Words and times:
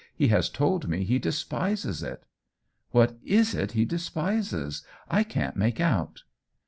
"He 0.15 0.29
has 0.29 0.49
told 0.49 0.87
me 0.89 1.03
he 1.03 1.19
despises 1.19 2.01
it."" 2.01 2.23
What 2.89 3.17
is 3.23 3.53
it 3.53 3.73
he 3.73 3.85
despises? 3.85 4.83
I 5.07 5.21
can't 5.23 5.55
make 5.55 5.79
out." 5.79 6.23